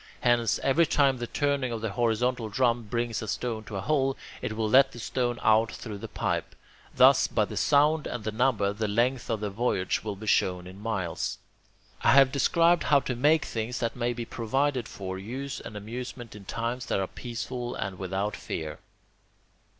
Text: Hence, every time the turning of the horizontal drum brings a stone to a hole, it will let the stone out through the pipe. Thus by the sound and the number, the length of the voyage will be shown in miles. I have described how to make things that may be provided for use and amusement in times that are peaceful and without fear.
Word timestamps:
Hence, 0.21 0.57
every 0.63 0.87
time 0.87 1.17
the 1.19 1.27
turning 1.27 1.71
of 1.71 1.81
the 1.81 1.91
horizontal 1.91 2.49
drum 2.49 2.85
brings 2.85 3.21
a 3.21 3.27
stone 3.27 3.63
to 3.65 3.75
a 3.75 3.81
hole, 3.81 4.17
it 4.41 4.53
will 4.53 4.67
let 4.67 4.93
the 4.93 4.99
stone 4.99 5.37
out 5.43 5.71
through 5.71 5.99
the 5.99 6.07
pipe. 6.07 6.55
Thus 6.95 7.27
by 7.27 7.45
the 7.45 7.55
sound 7.55 8.07
and 8.07 8.23
the 8.23 8.31
number, 8.31 8.73
the 8.73 8.87
length 8.87 9.29
of 9.29 9.41
the 9.41 9.51
voyage 9.51 10.03
will 10.03 10.15
be 10.15 10.25
shown 10.25 10.65
in 10.65 10.79
miles. 10.81 11.37
I 12.03 12.13
have 12.13 12.31
described 12.31 12.81
how 12.85 12.99
to 13.01 13.15
make 13.15 13.45
things 13.45 13.77
that 13.79 13.95
may 13.95 14.11
be 14.13 14.25
provided 14.25 14.87
for 14.87 15.19
use 15.19 15.59
and 15.59 15.77
amusement 15.77 16.35
in 16.35 16.45
times 16.45 16.87
that 16.87 16.99
are 16.99 17.05
peaceful 17.05 17.75
and 17.75 17.99
without 17.99 18.35
fear. 18.35 18.79